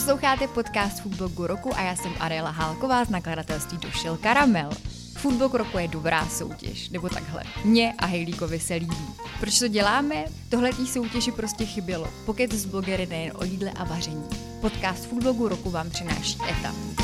[0.00, 4.70] Posloucháte podcast Foodblogu roku a já jsem Ariela Hálková z nakladatelství Došel Karamel.
[5.16, 7.42] Foodblog roku je dobrá soutěž, nebo takhle.
[7.64, 8.96] Mně a Hejlíkovi se líbí.
[9.40, 10.24] Proč to děláme?
[10.48, 12.08] Tohle tý soutěži prostě chybělo.
[12.26, 14.24] Pokud z blogery nejen o jídle a vaření.
[14.60, 16.99] Podcast Foodblogu roku vám přináší ETA.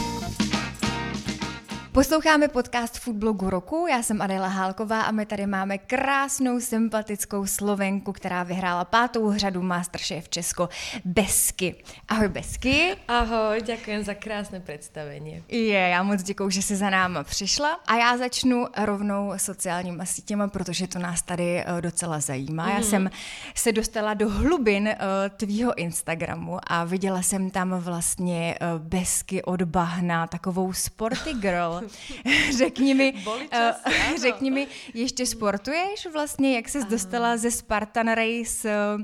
[1.97, 8.13] Posloucháme podcast Foodblogu roku, já jsem Adela Hálková a my tady máme krásnou, sympatickou Slovenku,
[8.13, 10.69] která vyhrála pátou řadu Masterchef Česko,
[11.05, 11.75] Besky.
[12.09, 12.97] Ahoj Besky.
[13.09, 15.43] Ahoj, děkuji za krásné představení.
[15.49, 20.49] Je, já moc děkuji, že jsi za náma přišla a já začnu rovnou sociálníma sítěma,
[20.49, 22.65] protože to nás tady eh, docela zajímá.
[22.65, 22.71] Mm.
[22.71, 22.85] Já mhm.
[22.85, 23.11] jsem
[23.55, 24.95] se dostala do hlubin uh,
[25.37, 31.86] tvýho Instagramu a viděla jsem tam vlastně uh, Besky od bahna, takovou sporty girl.
[32.57, 33.15] řekni mi,
[33.51, 39.03] čas, uh, řekni mi, ještě sportuješ vlastně, jak jsi dostala ze Spartan Race uh,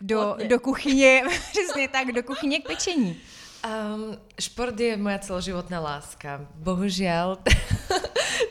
[0.00, 3.16] do, do kuchyně, přesně tak, do kuchyně k pečení?
[3.58, 6.46] Um, šport je moja celoživotná láska.
[6.62, 7.42] Bohužiaľ,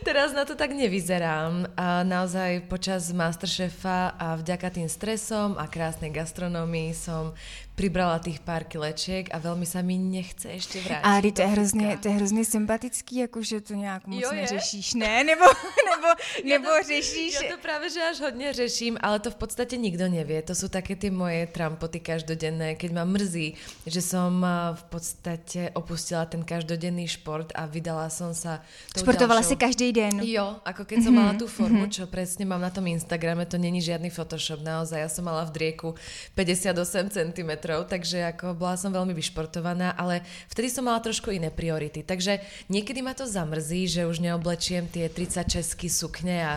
[0.08, 1.72] teraz na to tak nevyzerám.
[1.80, 7.32] A naozaj počas Masterchefa a vďaka tým stresom a krásnej gastronómii som
[7.78, 11.06] pribrala tých pár kilečiek a veľmi sa mi nechce ještě vrátit.
[11.06, 15.24] A to je hrozně, to je hrozně sympatický, jakože to nějak moc jo, neřešíš, ne?
[15.30, 15.46] Nebo,
[15.94, 16.10] nebo,
[16.44, 17.34] nebo ja to, řešíš?
[17.38, 20.42] Ja to právě, že až hodně řeším, ale to v podstatě nikdo nevie.
[20.42, 23.54] To jsou také ty moje trampoty každodenné, keď ma mrzí,
[23.86, 28.66] že som eh, v podstatě opustila ten každodenný šport a vydala som sa
[28.98, 29.54] Športovala ďalšou...
[29.54, 30.24] si každý den?
[30.26, 31.94] Jo, ako keď som mala mhm, tú formu, mhm.
[31.94, 34.98] čo presne mám na tom Instagrame, to není žiadny Photoshop, naozaj.
[34.98, 35.94] Ja som mala v drieku
[36.34, 41.52] 58 cm metrov, takže ako bola som veľmi vyšportovaná, ale vtedy som mala trošku iné
[41.52, 42.00] priority.
[42.00, 42.40] Takže
[42.72, 46.56] niekedy ma to zamrzí, že už neoblečiem tie 36 sukne a,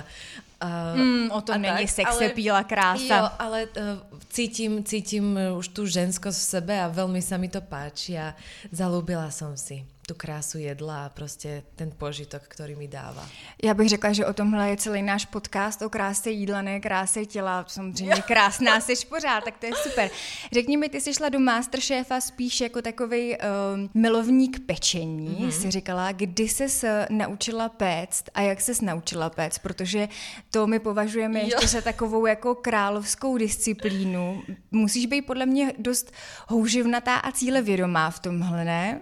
[0.61, 3.00] Uh, mm, o tom není sex, píla krása.
[3.00, 3.97] Jo, ale uh,
[4.28, 8.36] cítim, cítim už tú ženskosť v sebe a veľmi sa mi to páči a
[8.69, 13.28] zalúbila som si tu krásu jedla a prostě ten požitok, který mi dává.
[13.62, 17.26] Já bych řekla, že o tomhle je celý náš podcast o kráse jídla, ne kráse
[17.26, 17.65] těla.
[17.69, 20.10] Samozřejmě krásná jsi pořád, tak to je super.
[20.53, 25.49] Řekni mi, ty jsi šla do Masterchefa spíš jako takový um, ehm, milovník pečení, mm-hmm.
[25.49, 30.09] jsi říkala, kdy ses naučila péct a jak ses naučila péct, protože
[30.50, 31.44] to my považujeme jo.
[31.47, 34.43] ještě za takovou jako královskou disciplínu.
[34.70, 36.12] Musíš být podle mě dost
[36.49, 39.00] houživnatá a cílevědomá v tomhle, ne?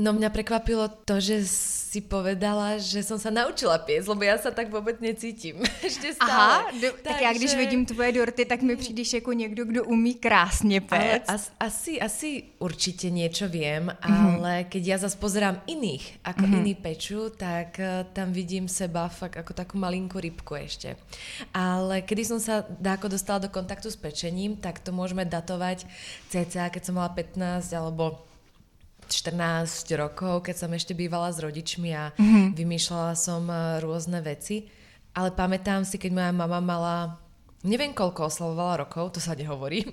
[0.00, 1.44] No mňa prekvapilo to, že
[1.90, 5.60] si povedala, že som sa naučila piec, lebo ja sa tak vôbec necítim.
[5.84, 6.64] Ešte stále.
[6.64, 7.56] Aha, do, tak, tak já když že...
[7.58, 11.28] vidím tvoje dorty, tak mi přijdeš jako někdo, kdo umí krásně péct.
[11.28, 14.06] as, asi, asi určite niečo viem, mm-hmm.
[14.06, 16.60] ale keď ja zase pozerám iných, ako mm-hmm.
[16.62, 20.94] iní peču, tak uh, tam vidím seba fakt ako takú malinkú rybku ešte.
[21.50, 25.84] Ale kedy som sa dáko dostala do kontaktu s pečením, tak to môžeme datovať
[26.30, 28.29] cca, keď som mala 15 alebo
[29.10, 32.54] 14 rokov, keď som ešte bývala s rodičmi a mm-hmm.
[32.54, 34.70] vymýšľala som eh, rôzne veci.
[35.10, 36.96] Ale pamätám si, keď moja mama mala
[37.60, 39.84] Neviem, koľko oslavovala rokov, to sa nehovorí.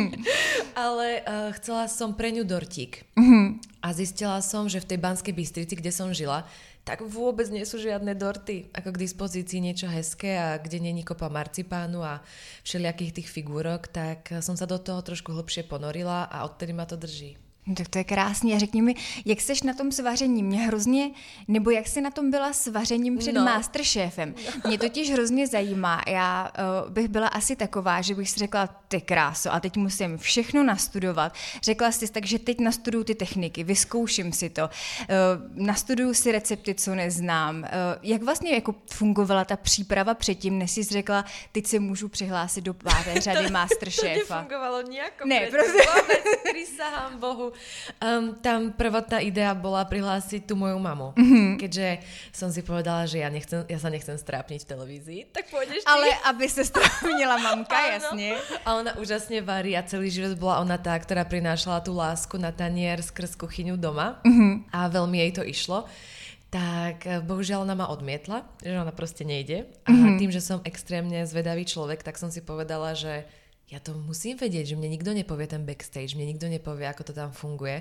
[0.72, 3.04] ale uh, chcela som pre ňu dortík.
[3.20, 3.46] Mm-hmm.
[3.84, 6.48] A zistila som, že v tej Banskej Bystrici, kde som žila,
[6.88, 11.28] tak vôbec nie sú žiadne dorty ako k dispozícii niečo hezké a kde není kopa
[11.28, 12.24] marcipánu a
[12.66, 16.98] všelijakých tých figurok, tak som sa do toho trošku hlbšie ponorila a odtedy ma to
[16.98, 17.38] drží.
[17.66, 18.54] No, tak to je krásný.
[18.54, 20.46] A řekni mi, jak seš na tom s vařením?
[20.46, 21.10] Mě hrozně,
[21.48, 23.44] nebo jak jsi na tom byla s vařením před no.
[23.44, 24.34] Masterchefem?
[24.66, 26.02] Mě totiž hrozně zajímá.
[26.06, 26.50] Já
[26.84, 30.62] uh, bych byla asi taková, že bych si řekla, ty kráso, a teď musím všechno
[30.62, 31.34] nastudovat.
[31.62, 34.68] Řekla jsi tak, že teď nastuduju ty techniky, vyzkouším si to, uh,
[35.66, 37.58] nastuduju si recepty, co neznám.
[37.58, 37.66] Uh,
[38.02, 42.74] jak vlastně jako fungovala ta příprava předtím, než jsi řekla, teď se můžu přihlásit do
[42.74, 44.26] páté řady to, Masterchefa?
[44.28, 45.24] To nefungovalo nějak.
[45.24, 45.82] Ne, prostě.
[46.02, 46.62] Vůbec,
[47.18, 47.51] Bohu.
[48.02, 51.14] Um, tam prvotná idea bola prihlásiť tú moju mamu.
[51.14, 51.48] Mm-hmm.
[51.60, 51.86] Keďže
[52.32, 55.88] som si povedala, že ja, nechcem, ja sa nechcem strápniť v televízii, tak pôjdeš ty.
[55.88, 58.38] Ale aby sa strápnila mamka, jasne.
[58.66, 62.50] A ona úžasne varí a celý život bola ona tá, ktorá prinášala tú lásku na
[62.50, 64.20] tanier skrz kuchyňu doma.
[64.22, 64.72] Mm-hmm.
[64.72, 65.88] A veľmi jej to išlo
[66.52, 69.64] tak eh, bohužiaľ ona ma odmietla, že ona proste nejde.
[69.88, 70.20] A mm-hmm.
[70.20, 73.24] tým, že som extrémne zvedavý človek, tak som si povedala, že
[73.72, 77.12] ja to musím vedieť, že mne nikto nepovie ten backstage, mne nikto nepovie, ako to
[77.16, 77.80] tam funguje.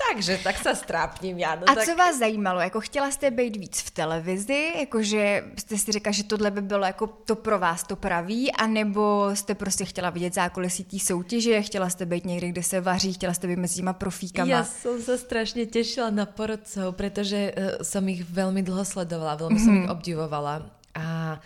[0.00, 1.54] Takže tak se strápním já.
[1.54, 1.84] No a tak...
[1.84, 2.60] co vás zajímalo?
[2.60, 4.72] Jako chtěla jste být víc v televizi?
[4.78, 8.52] Jakože jste si řekla, že tohle by bylo jako to pro vás to praví?
[8.52, 11.62] A nebo jste prostě chtěla vidět zákulisí té soutěže?
[11.62, 13.12] Chtěla jste být někde, kde se vaří?
[13.12, 14.50] Chtěla jste být mezi těma profíkama?
[14.50, 19.58] Já jsem se strašně těšila na porodcov, protože uh, jsem jich velmi dlouho sledovala, velmi
[19.60, 20.70] jsem jich obdivovala.
[20.94, 21.40] A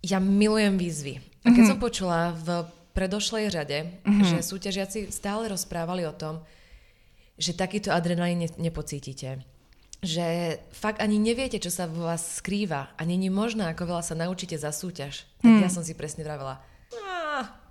[0.00, 1.20] ja milujem výzvy.
[1.40, 1.70] A keď mm-hmm.
[1.72, 4.28] som počula v predošlej řade, mm-hmm.
[4.28, 6.44] že súťažiaci stále rozprávali o tom,
[7.40, 9.44] že takýto adrenalín ne- nepocítite
[10.00, 14.16] že fakt ani neviete, čo sa vo vás skrýva a není možné, ako veľa sa
[14.16, 15.28] naučíte za súťaž.
[15.44, 15.60] Tak hmm.
[15.60, 16.64] ja som si presne vravela,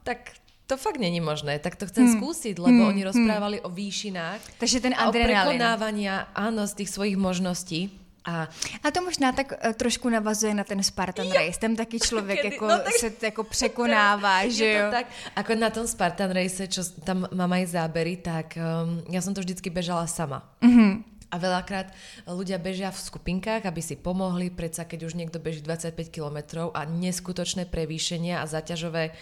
[0.05, 0.37] tak
[0.69, 2.15] to fakt není možné, tak to chcem hmm.
[2.21, 2.89] skúsiť, lebo hmm.
[2.93, 3.65] oni rozprávali hmm.
[3.65, 4.39] o výšinách.
[4.61, 5.57] Takže ten adrenalin.
[5.57, 7.89] O prekonávania, áno, z tých svojich možností.
[8.25, 8.47] A,
[8.83, 11.33] a to možná tak uh, trošku navazuje na ten Spartan jo.
[11.33, 11.59] Race.
[11.59, 12.93] Tam taky člověk Kedy, jako no, tak...
[12.93, 14.91] se jako překonává, že jo?
[14.91, 15.05] tak,
[15.35, 19.41] ako na tom Spartan Race, čo tam mám aj zábery, tak um, ja som to
[19.41, 20.43] vždycky bežala sama.
[20.59, 21.19] Mm-hmm.
[21.29, 21.93] A veľakrát
[22.25, 26.89] ľudia bežia v skupinkách, aby si pomohli, predsa keď už niekto beží 25 km a
[26.89, 29.15] neskutočné prevýšenia a zaťažové eh,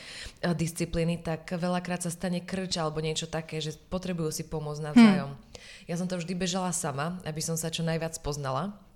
[0.55, 5.35] disciplíny, tak veľakrát sa stane krč alebo niečo také, že potrebujú si pomôcť navzájom.
[5.35, 5.45] Hmm.
[5.91, 8.86] Ja som to vždy bežala sama, aby som sa čo najviac poznala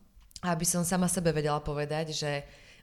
[0.41, 2.31] aby som sama sebe vedela povedať, že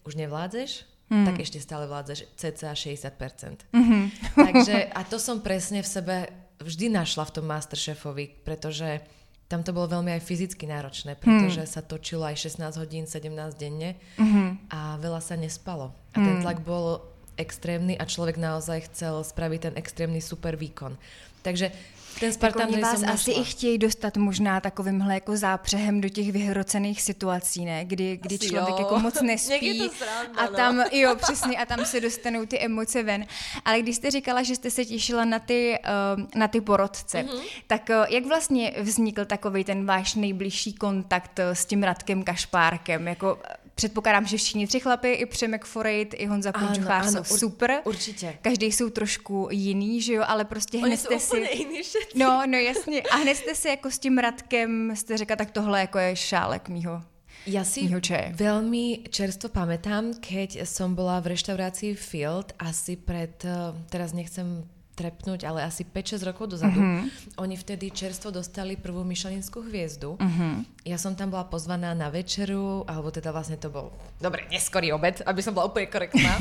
[0.06, 1.26] už nevládzeš, mm.
[1.26, 3.68] tak ešte stále vládzeš cca 60%.
[3.74, 4.02] Mm-hmm.
[4.46, 6.16] Takže, a to som presne v sebe
[6.62, 9.02] vždy našla v tom Masterchefovi, pretože
[9.48, 11.72] tam to bolo veľmi aj fyzicky náročné, pretože hmm.
[11.72, 14.68] sa točilo aj 16 hodín, 17 denne hmm.
[14.68, 15.96] a veľa sa nespalo.
[16.12, 16.44] A ten hmm.
[16.44, 17.00] tlak bol
[17.38, 20.98] extrémny a človek naozaj chcel spraviť ten extrémny super výkon.
[21.42, 21.72] Takže
[22.20, 27.02] ten Spartan jako vás asi i chtějí dostat možná takovýmhle jako zápřehem do těch vyhrocených
[27.02, 27.84] situací, ne?
[27.84, 28.78] Kdy, kdy asi člověk jo.
[28.78, 30.84] jako moc nespí sranda, a tam, no.
[30.92, 33.26] jo, přesně, a tam se dostanou ty emoce ven.
[33.64, 35.78] Ale když jste říkala, že jste se těšila na ty,
[36.16, 37.42] uh, na ty porodce, mm-hmm.
[37.66, 43.08] tak uh, jak vlastně vznikl takový ten váš nejbližší kontakt uh, s tím Radkem Kašpárkem?
[43.08, 43.38] Jako
[43.78, 47.72] Předpokládám, že všichni tři chlapy, i Přemek Forejt, i Honza Punčuchár jsou ur, super.
[47.84, 48.38] Určitě.
[48.42, 51.36] Každý jsou trošku jiný, že jo, ale prostě hned jste si...
[51.36, 52.18] jiný všetci.
[52.18, 53.02] No, no jasně.
[53.02, 56.68] A hned jste si jako s tím Radkem, jste řekla, tak tohle jako je šálek
[56.68, 57.02] mýho
[57.46, 57.88] Ja si
[58.34, 65.46] veľmi čerstvo pamätám, keď som bola v reštaurácii Field asi pred, eh, teraz nechcem trepnúť,
[65.46, 66.82] ale asi 5-6 rokov dozadu.
[66.82, 67.38] Mm-hmm.
[67.38, 70.18] Oni vtedy čerstvo dostali prvú myšelinskú hviezdu.
[70.18, 70.82] Mm-hmm.
[70.90, 75.22] Ja som tam bola pozvaná na večeru, alebo teda vlastne to bol, dobre, neskorý obed,
[75.22, 76.34] aby som bola úplne korektná.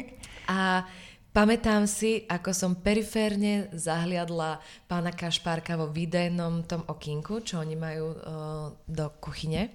[0.52, 0.84] a
[1.32, 8.12] Pamätám si, ako som periférne zahliadla pána Kašpárka vo videjnom tom okinku, čo oni majú
[8.12, 9.72] uh, do kuchyne.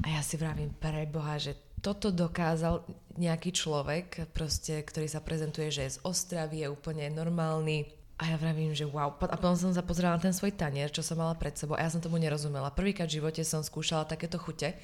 [0.00, 2.82] A ja si vravím, preboha, že toto dokázal
[3.14, 7.86] nejaký človek, proste, ktorý sa prezentuje, že je z Ostravy, je úplne normálny.
[8.18, 9.14] A ja vravím, že wow.
[9.22, 11.84] A potom som sa pozrela na ten svoj tanier, čo som mala pred sebou a
[11.86, 12.74] ja som tomu nerozumela.
[12.74, 14.74] Prvýkrát v živote som skúšala takéto chute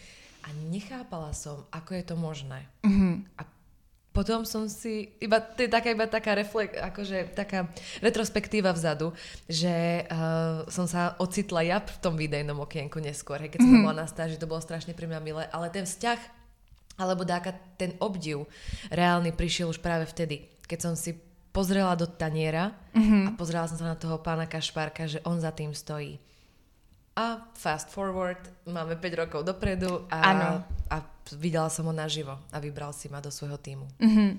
[0.47, 2.61] a nechápala som, ako je to možné.
[2.87, 3.15] Mm-hmm.
[3.41, 3.43] A
[4.13, 7.73] potom som si, iba, to je taká, iba taká reflek, akože taká
[8.05, 9.17] retrospektíva vzadu,
[9.49, 13.89] že uh, som sa ocitla ja v tom videjnom okienku neskôr, hej, keď som mm-hmm.
[13.89, 16.42] bola na stáži, to bolo strašne pre mňa milé, ale ten vzťah
[16.99, 18.45] alebo dáka ten obdiv
[18.93, 21.17] reálny prišiel už práve vtedy, keď som si
[21.53, 23.29] pozrela do taniera mm-hmm.
[23.29, 26.19] a pozrela som sa na toho pána Kašpárka, že on za tým stojí.
[27.13, 30.97] A fast forward, máme 5 rokov dopredu a, a
[31.37, 33.89] videla som ho naživo a vybral si ma do svojho týmu.
[34.01, 34.39] Mm-hmm.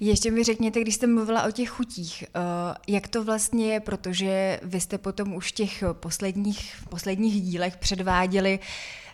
[0.00, 4.60] Ještě mi řekněte, když jste mluvila o těch chutích, uh, jak to vlastně je, protože
[4.62, 8.60] vy jste potom už v těch posledních, posledních dílech předváděli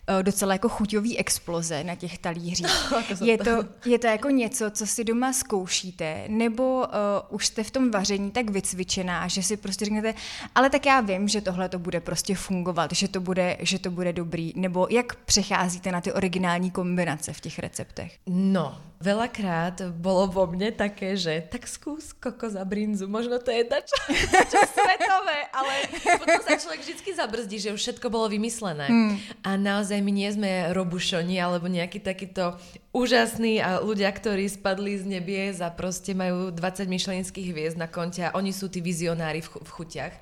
[0.21, 2.93] docela jako chuťový exploze na těch talířích.
[3.21, 6.85] je, to, je to jako něco, co si doma zkoušíte, nebo uh,
[7.29, 10.13] už jste v tom vaření tak vycvičená, že si prostě řeknete,
[10.55, 13.91] ale tak já vím, že tohle to bude prostě fungovat, že to bude, že to
[13.91, 18.17] bude dobrý, nebo jak přecházíte na ty originální kombinace v těch receptech?
[18.27, 23.65] No, Veľakrát bolo vo mne také, že tak skús koko za brinzu, možno to je
[23.65, 23.97] dačo,
[24.37, 25.73] dačo svetové, ale
[26.21, 28.85] potom sa človek vždy zabrzdí, že už všetko bolo vymyslené.
[28.85, 29.17] Hmm.
[29.41, 32.55] A naozaj my nie sme robušoni alebo nejaký takýto
[32.95, 38.23] úžasný a ľudia, ktorí spadli z nebies a proste majú 20 myšlenských hviezd na konte
[38.23, 40.15] a oni sú tí vizionári v, ch- v chutiach.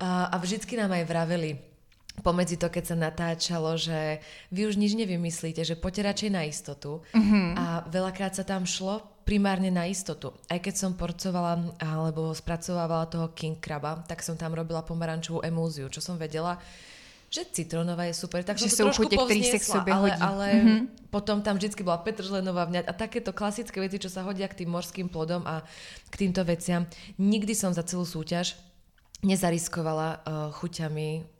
[0.00, 1.50] A, a vždycky nám aj vraveli,
[2.20, 4.20] pomedzi to, keď sa natáčalo, že
[4.52, 7.04] vy už nič nevymyslíte, že poďte radšej na istotu.
[7.12, 7.46] Mm-hmm.
[7.56, 10.34] A veľakrát sa tam šlo primárne na istotu.
[10.50, 15.86] Aj keď som porcovala alebo spracovávala toho king kraba, tak som tam robila pomarančovú emúziu,
[15.86, 16.58] čo som vedela,
[17.30, 20.80] že citrónová je super, tak že to trošku povzniesla, ale, ale mm-hmm.
[21.14, 24.74] potom tam vždy bola petržlenová vňať a takéto klasické veci, čo sa hodia k tým
[24.74, 25.62] morským plodom a
[26.10, 26.90] k týmto veciam.
[27.22, 28.58] Nikdy som za celú súťaž
[29.22, 31.38] nezariskovala uh, chuťami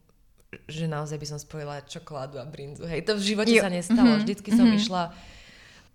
[0.67, 2.83] že naozaj by som spojila čokoládu a brinzu.
[2.83, 3.63] Hej, to v živote jo.
[3.63, 4.19] sa nestalo.
[4.19, 4.23] Mm-hmm.
[4.27, 4.83] Vždycky som mm-hmm.
[4.83, 5.03] išla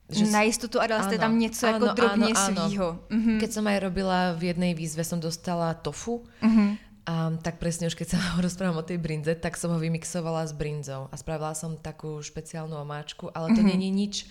[0.06, 2.90] že na istotu a dala tam něco áno, jako drobne áno, svýho.
[3.10, 3.38] Mm-hmm.
[3.42, 6.22] Keď som aj robila v jednej výzve, som dostala tofu.
[6.46, 6.70] Mm-hmm.
[7.05, 10.53] A tak presne už keď sa rozprávam o tej brinze, tak som ho vymixovala s
[10.53, 13.71] brinzou a spravila som takú špeciálnu omáčku, ale to mm-hmm.
[13.71, 14.25] není nič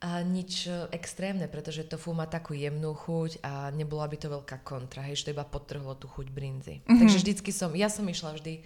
[0.00, 0.64] a nič
[0.96, 5.28] extrémne, pretože tofu má takú jemnú chuť a nebola by to veľká kontra, hej, že
[5.28, 6.80] to iba potrhlo tú chuť brinzy.
[6.80, 6.98] Mm-hmm.
[7.04, 8.64] Takže vždycky som, ja som išla vždy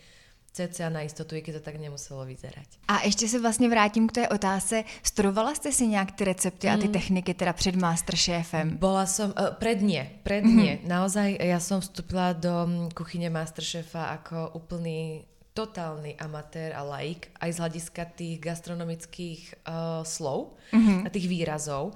[0.54, 2.66] cca na istotu, i keď to tak nemuselo vyzerať.
[2.88, 4.84] A ještě se vlastně vrátím k té otázce.
[5.02, 6.92] Studovala jste si nějak ty recepty a ty mm.
[6.92, 8.78] techniky teda před Masterchefem?
[8.78, 10.78] Bola som, uh, pred nie, pred mm.
[10.86, 17.50] Naozaj ja som vstúpila do mm, kuchyne Masterchefa ako úplný totálny amatér a laik aj
[17.52, 21.06] z hľadiska tých gastronomických uh, slov mm-hmm.
[21.06, 21.94] a tých výrazov.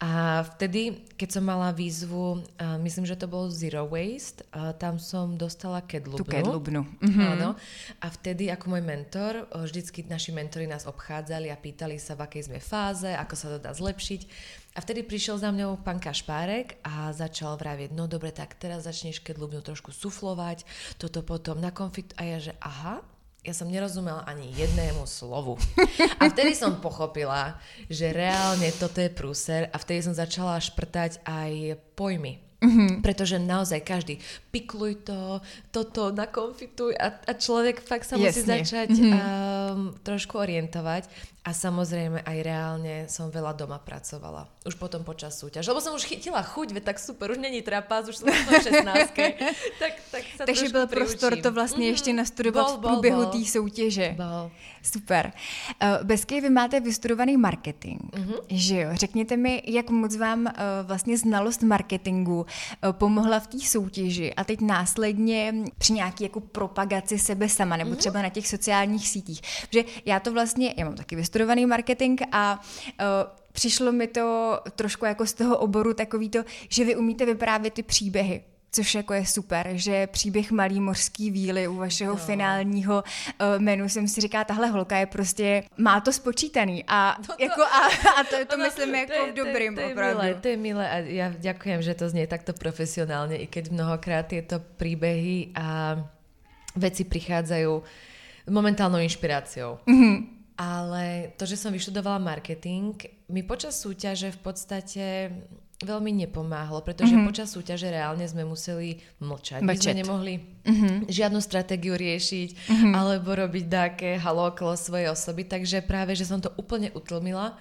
[0.00, 4.96] A vtedy, keď som mala výzvu, uh, myslím, že to bol Zero Waste, uh, tam
[4.96, 6.24] som dostala kedlubnu.
[6.24, 6.88] Tu kedlubnu.
[7.04, 7.26] Mm-hmm.
[7.36, 7.52] Áno.
[8.00, 12.24] A vtedy ako môj mentor, uh, vždycky naši mentori nás obchádzali a pýtali sa, v
[12.24, 14.20] akej sme fáze, ako sa to dá zlepšiť.
[14.72, 19.20] A vtedy prišiel za mňou pán Kašpárek a začal vravieť, no dobre, tak teraz začneš
[19.20, 20.64] kedlubnu trošku suflovať,
[20.96, 22.16] toto potom na konfit.
[22.16, 23.04] A ja, že aha,
[23.40, 25.56] ja som nerozumela ani jednému slovu.
[26.20, 27.56] A vtedy som pochopila,
[27.88, 32.36] že reálne toto je prúser a vtedy som začala šprtať aj pojmy.
[32.60, 33.00] Mm-hmm.
[33.00, 34.20] Pretože naozaj každý
[34.52, 35.40] pikluj to,
[35.72, 38.60] toto nakonfituj a, a človek fakt sa musí Jasne.
[38.60, 39.16] začať mm-hmm.
[39.16, 41.08] um, trošku orientovať
[41.40, 44.44] a samozrejme aj reálne som veľa doma pracovala.
[44.68, 45.64] Už potom počas súťaž.
[45.72, 49.16] Lebo som už chytila chuť, veď tak super, už není trapás, už som v 16
[49.80, 51.96] tak, tak sa Takže byl prostor to vlastně mm-hmm.
[51.96, 54.14] ještě nastudovat bol, v průběhu té soutěže.
[54.16, 54.50] Bol.
[54.82, 55.32] Super.
[55.82, 58.40] Uh, Bezky, vy máte vystudovaný marketing, mm-hmm.
[58.48, 58.90] že jo?
[58.92, 64.44] Řekněte mi, jak moc vám uh, vlastně znalost marketingu uh, pomohla v té soutěži a
[64.44, 67.96] teď následně při nějaký jako propagaci sebe sama, nebo mm-hmm.
[67.96, 69.40] třeba na těch sociálních sítích.
[69.68, 73.06] Protože já to vlastně, já mám taky vystudovaný marketing a uh,
[73.52, 77.82] přišlo mi to trošku jako z toho oboru takový to, že vy umíte vyprávět ty
[77.82, 82.16] příběhy což jako je super, že příběh Malý mořský víly u vašeho no.
[82.16, 87.26] finálního uh, menu jsem si říká, tahle holka je prostě, má to spočítaný a, no
[87.26, 87.86] to, jako, a,
[88.20, 90.20] a to, to ono, myslím jako to je, v dobrým to je, to je opravdu.
[90.22, 94.30] Milé, to je milé a ja ďakujem, že to znie takto profesionálne, i keď mnohokrát
[94.30, 95.98] tieto príbehy a
[96.78, 97.82] veci prichádzajú
[98.54, 99.82] momentálnou inšpiráciou.
[99.90, 100.39] Mm-hmm.
[100.60, 102.92] Ale to, že som vyštudovala marketing,
[103.32, 105.04] mi počas súťaže v podstate
[105.80, 107.28] veľmi nepomáhlo, pretože mm-hmm.
[107.32, 109.64] počas súťaže reálne sme museli mlčať.
[109.64, 111.08] My sme nemohli mm-hmm.
[111.08, 112.92] žiadnu stratégiu riešiť mm-hmm.
[112.92, 117.56] alebo robiť také halo okolo svojej osoby, takže práve, že som to úplne utlmila.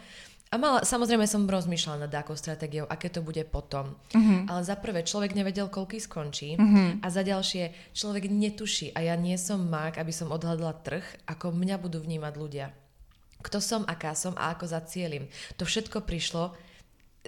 [0.49, 3.95] A mala, samozrejme som rozmýšľala nad akou stratégiou, aké to bude potom.
[4.11, 4.49] Mm-hmm.
[4.49, 6.57] Ale za prvé, človek nevedel, koľký skončí.
[6.57, 7.05] Mm-hmm.
[7.05, 8.89] A za ďalšie, človek netuší.
[8.97, 12.67] A ja nie som mák, aby som odhľadla trh, ako mňa budú vnímať ľudia.
[13.39, 15.31] Kto som, aká som a ako zacielim.
[15.55, 16.51] To všetko prišlo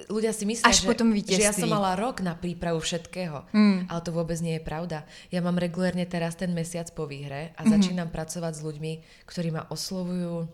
[0.07, 3.43] ľudia si myslia, Až že, potom že ja som mala rok na prípravu všetkého.
[3.51, 3.91] Mm.
[3.91, 5.03] Ale to vôbec nie je pravda.
[5.29, 7.71] Ja mám regulérne teraz ten mesiac po výhre a mm-hmm.
[7.75, 8.93] začínam pracovať s ľuďmi,
[9.27, 10.47] ktorí ma oslovujú,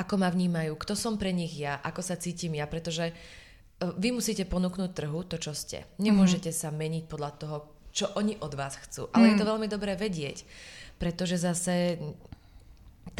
[0.00, 3.14] ako ma vnímajú, kto som pre nich ja, ako sa cítim ja, pretože e,
[4.00, 5.84] vy musíte ponúknuť trhu to, čo ste.
[6.00, 6.72] Nemôžete mm-hmm.
[6.72, 7.56] sa meniť podľa toho,
[7.92, 9.12] čo oni od vás chcú.
[9.12, 9.30] Ale mm.
[9.34, 10.46] je to veľmi dobré vedieť,
[10.96, 12.00] pretože zase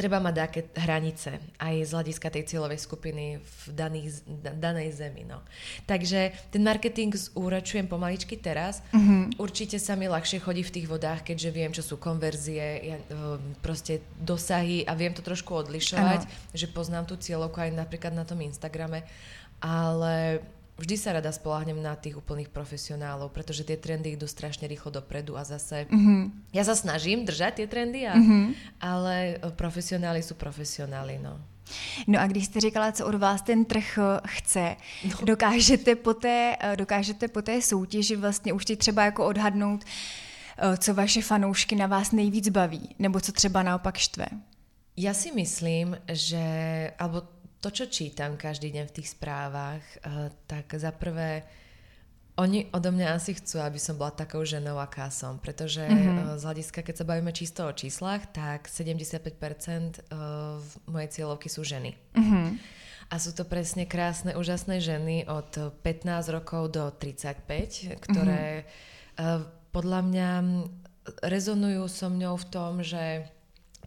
[0.00, 4.24] treba mať také hranice aj z hľadiska tej cieľovej skupiny v daných,
[4.56, 5.28] danej zemi.
[5.28, 5.44] No.
[5.84, 8.80] Takže ten marketing zúračujem pomaličky teraz.
[8.96, 9.36] Mm-hmm.
[9.36, 12.96] Určite sa mi ľahšie chodí v tých vodách, keďže viem, čo sú konverzie, ja,
[13.60, 16.32] proste dosahy a viem to trošku odlišovať, ano.
[16.56, 19.04] že poznám tú cieľovku aj napríklad na tom Instagrame,
[19.60, 20.40] ale
[20.80, 25.36] vždy sa rada spolahnem na tých úplných profesionálov, pretože tie trendy idú strašne rýchlo dopredu
[25.36, 26.50] a zase mm-hmm.
[26.56, 28.44] ja sa snažím držať tie trendy, a, mm-hmm.
[28.80, 31.36] ale e, profesionáli sú profesionáli, no.
[32.06, 35.16] No a když jste říkala, co od vás ten trh e, chce, no.
[35.36, 39.84] dokážete, po té, e, dokážete po té soutěži vlastně už teď třeba jako odhadnout,
[40.78, 44.26] co vaše fanoušky na vás nejvíc baví, nebo co třeba naopak štve?
[45.00, 46.44] Ja si myslím, že,
[47.00, 47.24] alebo
[47.60, 51.44] to, čo čítam každý deň v tých správach, uh, tak za prvé
[52.40, 56.40] oni odo mňa asi chcú, aby som bola takou ženou, aká som, pretože mm-hmm.
[56.40, 60.08] z hľadiska, keď sa bavíme čisto o číslach, tak 75%
[60.56, 62.00] v mojej cieľovky sú ženy.
[62.16, 62.46] Mm-hmm.
[63.10, 65.52] A sú to presne krásne, úžasné ženy od
[65.84, 69.74] 15 rokov do 35, ktoré mm-hmm.
[69.74, 70.30] podľa mňa
[71.20, 73.28] rezonujú so mňou v tom, že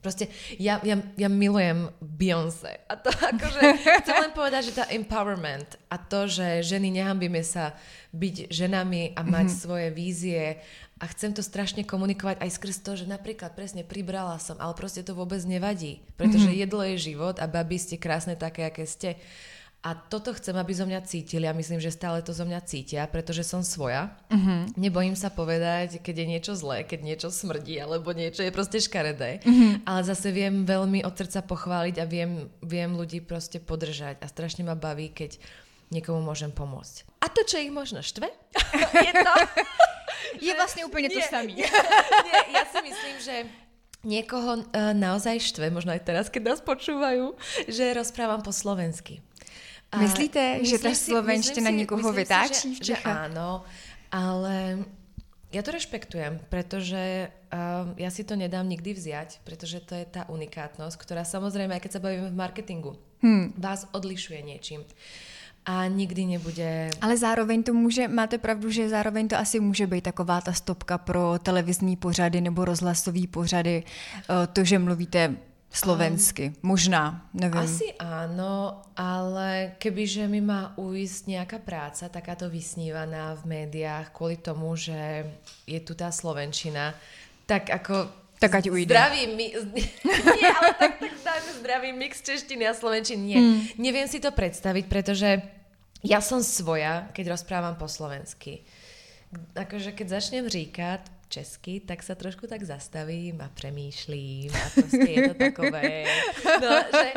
[0.04, 0.28] Proste
[0.60, 2.84] ja, ja, ja milujem Beyoncé.
[2.92, 7.72] A to akože, chcem len povedať, že tá empowerment a to, že ženy nehambíme sa
[8.12, 9.64] byť ženami a mať mm-hmm.
[9.64, 10.60] svoje vízie
[11.00, 15.02] a chcem to strašne komunikovať aj skrz to, že napríklad presne pribrala som, ale proste
[15.02, 16.64] to vôbec nevadí, pretože mm-hmm.
[16.68, 19.16] jedlo je život a babi ste krásne také, aké ste.
[19.84, 23.04] A toto chcem, aby zo mňa cítili a myslím, že stále to zo mňa cítia,
[23.04, 24.16] pretože som svoja.
[24.32, 24.80] Mm-hmm.
[24.80, 29.44] Nebojím sa povedať, keď je niečo zlé, keď niečo smrdí, alebo niečo je proste škaredé.
[29.44, 29.84] Mm-hmm.
[29.84, 34.24] Ale zase viem veľmi od srdca pochváliť a viem, viem ľudí proste podržať.
[34.24, 35.36] A strašne ma baví, keď
[35.92, 37.04] niekomu môžem pomôcť.
[37.20, 38.32] A to, čo ich možno štve,
[39.12, 39.34] je to...
[40.48, 41.60] je vlastne úplne to samé.
[41.60, 43.36] Nie, nie, ja si myslím, že
[44.04, 47.40] niekoho uh, naozaj štve, možno aj teraz, keď nás počúvajú,
[47.72, 49.24] že rozprávam po slovensky.
[49.98, 53.30] Myslíte, že tá slovenština niekoho vytáčí v Čechách?
[53.30, 53.62] Že áno,
[54.10, 54.86] ale
[55.54, 60.26] ja to rešpektujem, pretože um, ja si to nedám nikdy vziať, pretože to je tá
[60.26, 63.62] unikátnosť, ktorá samozrejme, aj keď sa bavíme v marketingu, hmm.
[63.62, 64.82] vás odlišuje niečím.
[65.64, 66.92] A nikdy nebude...
[67.00, 70.98] Ale zároveň to může, máte pravdu, že zároveň to asi může být taková ta stopka
[70.98, 75.36] pro televizní pořady nebo rozhlasové pořady, uh, to, že mluvíte
[75.74, 76.54] Slovensky.
[76.62, 77.66] Um, Možná, neviem.
[77.66, 84.78] Asi áno, ale kebyže mi má uísť nejaká práca, takáto vysnívaná v médiách kvôli tomu,
[84.78, 85.26] že
[85.66, 86.94] je tu tá Slovenčina,
[87.50, 88.92] tak ako tak ať ujde.
[88.92, 89.56] Zdravý mi...
[90.40, 93.24] Nie, ale tak, tak dáme zdravý mix češtiny a slovenčiny.
[93.24, 93.40] Nie.
[93.40, 93.60] Hmm.
[93.80, 95.40] Neviem si to predstaviť, pretože
[96.04, 98.68] ja som svoja, keď rozprávam po slovensky.
[99.56, 105.22] Akože keď začnem říkať, česky, tak sa trošku tak zastavím a premýšlím a proste je
[105.34, 106.06] to takové,
[106.62, 107.08] no, že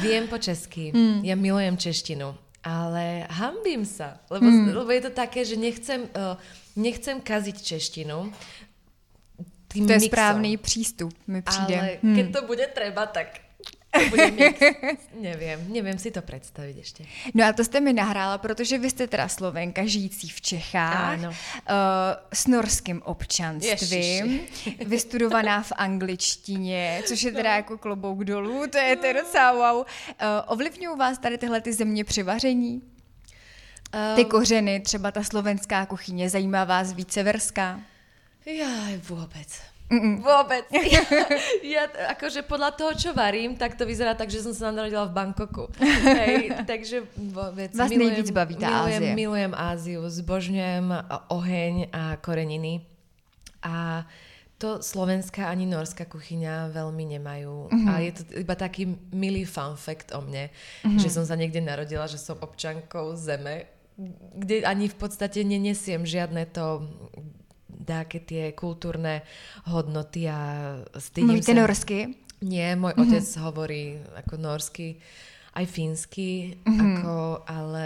[0.00, 1.20] viem po česky, mm.
[1.20, 2.32] ja milujem češtinu,
[2.64, 4.72] ale hambím sa, lebo, mm.
[4.72, 6.40] lebo je to také, že nechcem, uh,
[6.72, 8.32] nechcem kaziť češtinu,
[9.76, 10.08] tým to je mixom.
[10.08, 11.76] správný přístup, mi přijde.
[11.78, 12.16] Ale hmm.
[12.16, 13.45] keď to bude treba, tak
[15.20, 17.04] nevím, nevím si to představit ještě.
[17.34, 21.32] No a to jste mi nahrála, protože vy jste teda Slovenka žijící v Čechách, uh,
[22.32, 24.40] s norským občanstvím,
[24.86, 29.76] vystudovaná v angličtině, což je teda jako klobouk dolů, to je, to je docela wow.
[29.76, 29.84] Uh,
[30.46, 32.82] ovlivňují vás tady tyhle ty země při vaření?
[34.16, 37.80] Ty kořeny, třeba ta slovenská kuchyně, zajímá vás více verská?
[38.46, 38.68] Já
[39.08, 39.75] vůbec.
[39.86, 40.18] Mm-mm.
[40.22, 40.66] Vôbec.
[40.86, 41.02] Ja,
[41.62, 45.14] ja, akože podľa toho, čo varím, tak to vyzerá tak, že som sa narodila v
[45.14, 45.70] Bangkoku.
[45.78, 47.74] Hej, takže vôbec.
[47.74, 49.14] Vás milujem, nejvíc baví tá milujem, Ázia.
[49.14, 50.86] Milujem Áziu, zbožňujem
[51.30, 52.86] oheň a koreniny.
[53.62, 54.06] A
[54.56, 57.68] to slovenská ani norská kuchyňa veľmi nemajú.
[57.68, 57.86] Mm-hmm.
[57.86, 60.98] A je to iba taký milý fun fact o mne, mm-hmm.
[60.98, 63.68] že som sa niekde narodila, že som občankou zeme,
[64.36, 66.84] kde ani v podstate nenesiem žiadne to
[67.86, 69.22] také tie kultúrne
[69.70, 70.38] hodnoty a
[70.98, 71.60] stydím Mluvíte sa...
[71.62, 71.98] norsky?
[72.42, 73.06] Nie, môj mm-hmm.
[73.06, 73.84] otec hovorí
[74.18, 74.98] ako norsky,
[75.56, 76.80] aj fínsky, mm-hmm.
[76.82, 77.14] ako,
[77.48, 77.84] ale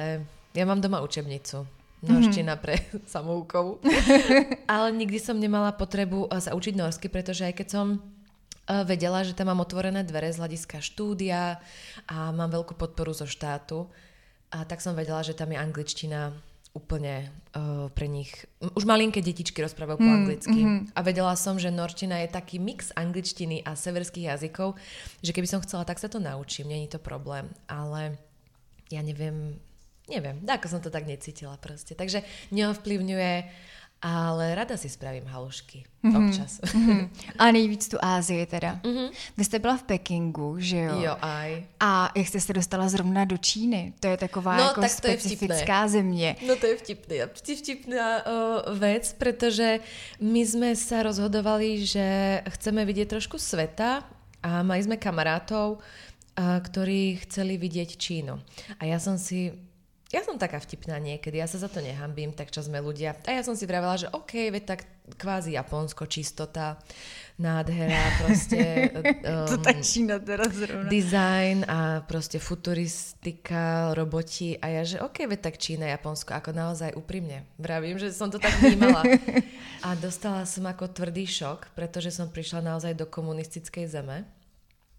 [0.57, 1.69] ja mám doma učebnicu.
[2.01, 2.65] Norština mm-hmm.
[2.65, 2.75] pre
[3.13, 3.85] samoukovú.
[4.65, 9.21] ale nikdy som nemala potrebu eh, sa učiť norsky, pretože aj keď som eh, vedela,
[9.21, 11.61] že tam mám otvorené dvere z hľadiska štúdia
[12.09, 13.87] a mám veľkú podporu zo štátu,
[14.51, 16.35] a tak som vedela, že tam je angličtina
[16.71, 18.31] úplne uh, pre nich...
[18.63, 20.61] Už malinké detičky rozprávajú mm, po anglicky.
[20.63, 20.81] Mm-hmm.
[20.95, 24.79] A vedela som, že norčina je taký mix angličtiny a severských jazykov,
[25.19, 27.51] že keby som chcela, tak sa to naučím, není to problém.
[27.67, 28.23] Ale
[28.87, 29.59] ja neviem,
[30.07, 31.99] neviem, ako som to tak necítila proste.
[31.99, 32.23] Takže
[32.55, 33.33] neovplyvňuje
[34.03, 35.85] ale rada si spravím halušky.
[36.05, 36.29] Mm-hmm.
[36.29, 36.61] Občas.
[36.61, 37.09] Mm-hmm.
[37.39, 38.81] A nejvíc tu Ázii teda.
[38.83, 39.09] Mm-hmm.
[39.37, 41.01] Vy jste byla v Pekingu, že jo?
[41.01, 41.65] Jo, aj.
[41.81, 43.93] A jak jste se dostala zrovna do Číny?
[44.01, 46.37] To je taková no, jako tak specifická země.
[46.47, 49.81] No to je vtipný, vtipná uh, vec, pretože
[50.21, 54.09] my sme sa rozhodovali, že chceme vidieť trošku sveta
[54.43, 58.41] a mali sme kamarátov, uh, ktorí chceli vidieť Čínu.
[58.81, 59.53] A ja som si
[60.11, 63.15] ja som taká vtipná niekedy, ja sa za to nehambím, tak čo sme ľudia.
[63.31, 64.81] A ja som si vravela, že OK, veď tak
[65.15, 66.83] kvázi Japonsko, čistota,
[67.39, 68.91] nádhera, proste...
[69.23, 70.91] Um, to tak Čína teraz zrovna.
[70.91, 76.99] Design a proste futuristika, roboti a ja, že OK, veď tak Čína, Japonsko, ako naozaj
[76.99, 77.47] úprimne.
[77.55, 79.07] Vravím, že som to tak vnímala.
[79.87, 84.29] A dostala som ako tvrdý šok, pretože som prišla naozaj do komunistickej zeme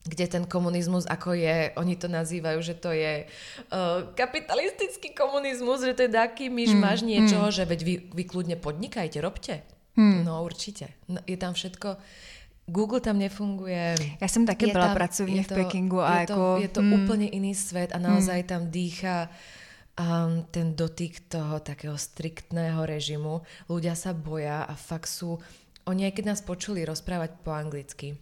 [0.01, 3.29] kde ten komunizmus ako je, oni to nazývajú, že to je
[3.69, 7.53] uh, kapitalistický komunizmus, že to je taký myš mm, máš niečoho, mm.
[7.53, 9.61] že veď vy, vy kľudne podnikajte, robte.
[9.93, 10.25] Mm.
[10.25, 10.97] No určite.
[11.05, 12.01] No, je tam všetko...
[12.71, 13.99] Google tam nefunguje.
[14.21, 16.43] Ja som také bola pracovne v Pekingu a je to, ako...
[16.61, 16.91] Je to mm.
[16.93, 18.47] úplne iný svet a naozaj mm.
[18.47, 19.27] tam dýcha
[19.97, 23.43] um, ten dotyk toho takého striktného režimu.
[23.67, 25.41] Ľudia sa boja a fakt sú...
[25.89, 28.15] Oni aj keď nás počuli rozprávať po anglicky,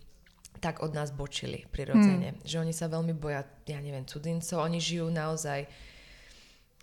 [0.59, 2.35] tak od nás bočili prirodzene.
[2.35, 2.41] Hmm.
[2.43, 4.61] Že oni sa veľmi boja, ja neviem, cudzincov.
[4.61, 5.65] Oni žijú naozaj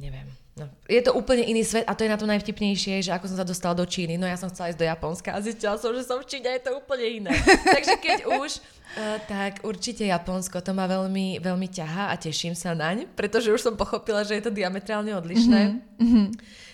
[0.01, 0.29] neviem.
[0.57, 3.37] No, je to úplne iný svet a to je na to najvtipnejšie, že ako som
[3.37, 6.01] sa dostala do Číny, no ja som chcela ísť do Japonska a zistila som, že
[6.01, 7.33] som v Číne, je to úplne iné.
[7.77, 8.65] Takže keď už,
[8.97, 13.61] uh, tak určite Japonsko, to ma veľmi, veľmi ťaha a teším sa naň, pretože už
[13.61, 15.77] som pochopila, že je to diametrálne odlišné.
[16.01, 16.27] Mm-hmm.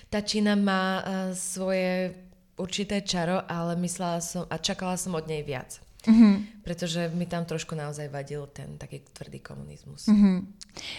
[0.06, 1.02] Tá Čína má uh,
[1.34, 2.14] svoje
[2.54, 5.82] určité čaro, ale myslela som a čakala som od nej viac.
[6.06, 6.62] Mm-hmm.
[6.62, 10.06] Pretože mi tam trošku naozaj vadil ten taký tvrdý komunismus.
[10.06, 10.46] Mm-hmm.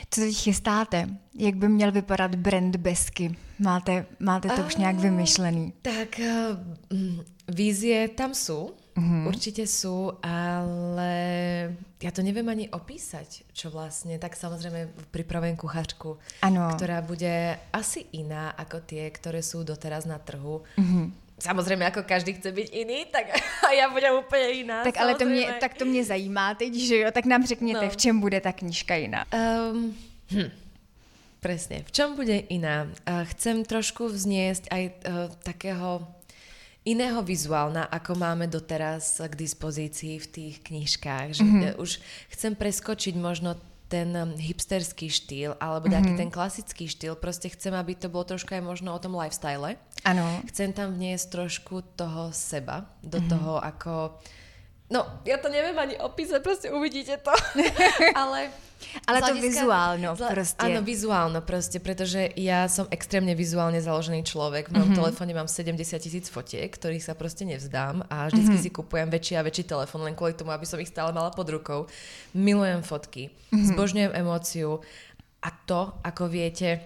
[0.10, 1.10] Co teď chystáte?
[1.36, 3.36] Jak by měl vypadat brand Besky?
[3.60, 5.74] Máte, máte to a, už nějak vymyšlený?
[5.82, 6.58] Tak uh,
[7.48, 9.28] vízie tam sú, mm-hmm.
[9.28, 11.12] určite sú, ale
[12.00, 14.20] ja to neviem ani opísať, čo vlastne.
[14.20, 16.76] Tak samozrejme pripravujem kuchačku, ano.
[16.76, 20.64] ktorá bude asi iná ako tie, ktoré sú doteraz na trhu.
[20.80, 23.36] Mm-hmm Samozrejme, ako každý chce byť iný, tak
[23.80, 24.84] ja budem úplně jiná.
[24.84, 27.12] Tak ale to mě, tak to mě zajímá teď, že jo?
[27.12, 27.90] Tak nám řekněte, no.
[27.90, 29.26] v čem bude ta knižka jiná.
[29.34, 29.96] Um,
[30.32, 30.52] hm.
[31.44, 31.84] Presne.
[31.84, 32.88] V čom bude iná?
[32.88, 36.08] Uh, chcem trošku vzniesť aj uh, takého
[36.88, 41.28] iného vizuálna, ako máme doteraz k dispozícii v tých knižkách.
[41.36, 41.76] Že mm-hmm.
[41.84, 42.00] už
[42.32, 43.60] chcem preskočiť možno
[43.94, 45.98] ten um, hipsterský štýl alebo mm-hmm.
[46.02, 47.14] taký ten klasický štýl.
[47.14, 49.78] Proste chcem, aby to bolo trošku aj možno o tom lifestyle.
[50.02, 50.26] Áno.
[50.50, 53.30] Chcem tam vniesť trošku toho seba, do mm-hmm.
[53.30, 53.94] toho ako...
[54.94, 57.34] No, ja to neviem ani opísať, proste uvidíte to.
[58.22, 58.54] Ale
[59.08, 60.60] ale to vizuálno zla, proste.
[60.60, 64.70] Áno, vizuálno proste, pretože ja som extrémne vizuálne založený človek.
[64.70, 65.00] V mojom mm-hmm.
[65.00, 68.70] telefóne mám 70 tisíc fotiek, ktorých sa proste nevzdám a vždycky mm-hmm.
[68.70, 71.48] si kupujem väčší a väčší telefón len kvôli tomu, aby som ich stále mala pod
[71.50, 71.88] rukou.
[72.36, 73.68] Milujem fotky, mm-hmm.
[73.74, 74.84] zbožňujem emóciu
[75.44, 76.84] a to, ako viete,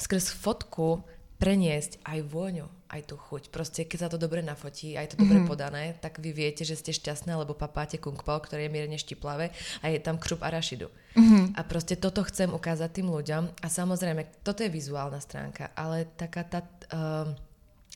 [0.00, 1.04] skrz fotku
[1.38, 3.50] preniesť aj vôňu aj tú chuť.
[3.50, 5.50] Proste, keď sa to dobre nafotí, aj to dobre mm-hmm.
[5.50, 9.50] podané, tak vy viete, že ste šťastné, lebo papáte kungpao, ktoré je mierne štiplavé
[9.82, 10.86] a je tam krup arašidu.
[11.18, 11.58] Mm-hmm.
[11.58, 13.42] A proste toto chcem ukázať tým ľuďom.
[13.58, 17.26] A samozrejme, toto je vizuálna stránka, ale taká tá uh,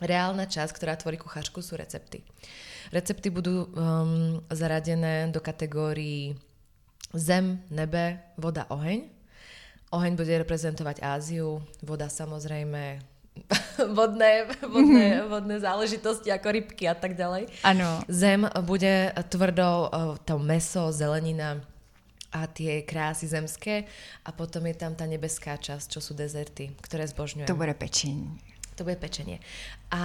[0.03, 2.27] reálna časť, ktorá tvorí kucháčku, sú recepty.
[2.91, 6.35] Recepty budú um, zaradené do kategórií
[7.15, 9.07] zem, nebe, voda, oheň.
[9.89, 13.01] Oheň bude reprezentovať Áziu, voda samozrejme
[13.99, 15.29] vodné, vodné, mm-hmm.
[15.29, 17.51] vodné záležitosti ako rybky a tak ďalej.
[17.63, 18.03] Áno.
[18.09, 19.91] Zem bude tvrdou
[20.25, 21.63] to meso, zelenina
[22.33, 23.89] a tie krásy zemské
[24.25, 27.49] a potom je tam tá nebeská časť, čo sú dezerty, ktoré zbožňujem.
[27.49, 28.29] To bude pečení.
[28.77, 29.43] To bude pečenie.
[29.91, 29.99] A...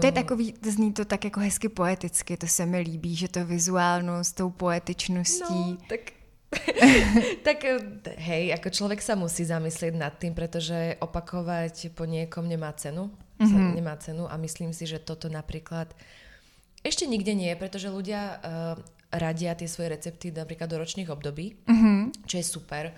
[0.00, 3.44] To je takový, zní to tak jako hezky poeticky, to se mi líbí, že to
[3.44, 5.76] vizuálno s tou poetičností.
[5.76, 6.15] No, tak
[7.46, 7.64] tak
[8.18, 13.12] hej, ako človek sa musí zamyslieť nad tým, pretože opakovať po niekom nemá cenu.
[13.36, 13.68] Mm-hmm.
[13.76, 15.92] Nemá cenu a myslím si, že toto napríklad
[16.80, 18.38] ešte nikde nie, pretože ľudia uh,
[19.12, 22.26] radia tie svoje recepty napríklad do ročných období, mm-hmm.
[22.30, 22.94] čo je super,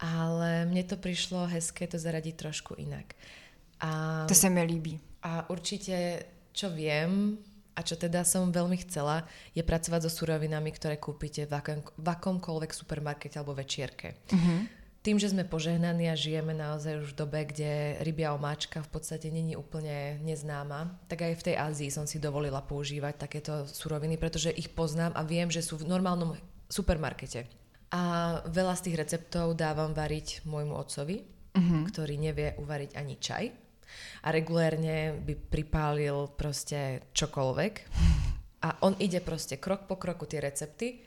[0.00, 3.12] ale mne to prišlo hezké to zaradiť trošku inak.
[3.80, 4.96] A, to sa mi líbí.
[5.24, 6.24] A určite,
[6.56, 7.36] čo viem,
[7.76, 12.08] a čo teda som veľmi chcela, je pracovať so surovinami, ktoré kúpite v, akom, v
[12.08, 14.16] akomkoľvek supermarkete alebo večierke.
[14.32, 14.58] Mm-hmm.
[15.04, 19.30] Tým, že sme požehnaní a žijeme naozaj už v dobe, kde rybia omáčka v podstate
[19.30, 24.50] není úplne neznáma, tak aj v tej Ázii som si dovolila používať takéto suroviny, pretože
[24.50, 26.34] ich poznám a viem, že sú v normálnom
[26.66, 27.46] supermarkete.
[27.94, 28.02] A
[28.50, 31.22] veľa z tých receptov dávam variť môjmu otcovi,
[31.54, 31.82] mm-hmm.
[31.94, 33.65] ktorý nevie uvariť ani čaj
[34.22, 37.74] a regulérne by pripálil proste čokoľvek.
[38.66, 41.06] A on ide proste krok po kroku tie recepty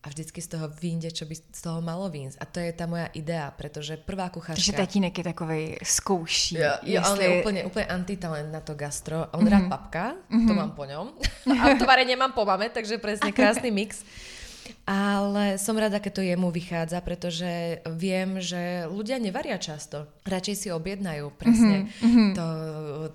[0.00, 2.40] a vždycky z toho vyjde, čo by z toho malo výjsť.
[2.40, 4.56] A to je tá moja idea, pretože prvá kucháčka...
[4.56, 6.56] Takže tatínek je takovej zkouší.
[6.56, 7.12] Jo, jo, jestli...
[7.12, 9.28] on je úplne, úplne antitalent na to gastro.
[9.36, 9.52] On mm-hmm.
[9.52, 10.48] rád papka, mm-hmm.
[10.48, 11.12] to mám po ňom.
[11.52, 14.00] a v tvare nemám po mame, takže presne krásny mix.
[14.84, 20.08] Ale som rada, keď to jemu vychádza, pretože viem, že ľudia nevaria často.
[20.26, 22.28] Radšej si objednajú presne mm-hmm.
[22.34, 22.46] to,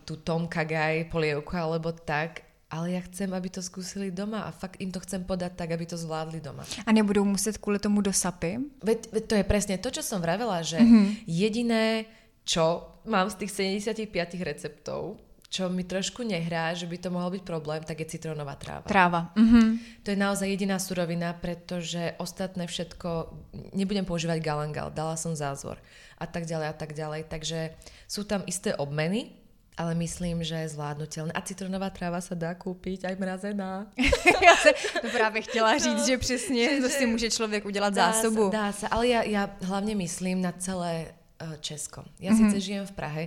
[0.07, 4.81] tú Tom Kagaj polievku alebo tak ale ja chcem, aby to skúsili doma a fakt
[4.83, 6.65] im to chcem podať tak, aby to zvládli doma.
[6.83, 8.57] A nebudú muset kvôli tomu do sapy?
[8.83, 11.05] Veď, veď to je presne to, čo som vravela, že mm-hmm.
[11.29, 12.09] jediné,
[12.43, 14.11] čo mám z tých 75
[14.43, 15.21] receptov,
[15.55, 18.83] čo mi trošku nehrá, že by to mohol byť problém, tak je citronová tráva.
[18.83, 19.31] Tráva.
[19.39, 20.03] Mm-hmm.
[20.03, 23.31] To je naozaj jediná surovina, pretože ostatné všetko,
[23.71, 25.79] nebudem používať galangal, dala som zázvor
[26.19, 27.31] a tak ďalej a tak ďalej.
[27.31, 27.71] Takže
[28.03, 29.31] sú tam isté obmeny,
[29.79, 31.31] ale myslím, že je zvládnutelné.
[31.31, 33.87] A citronová tráva sa dá kúpiť aj mrazená.
[34.47, 38.11] ja sa to práve chtěla říct, no, že přesně to si může člověk udělat dá
[38.11, 38.51] zásobu.
[38.51, 42.07] Sa, dá sa, ale ja, ja hlavne myslím na celé uh, Česko.
[42.19, 42.51] Ja mm-hmm.
[42.51, 43.23] síce žijem v Prahe,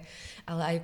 [0.48, 0.76] ale aj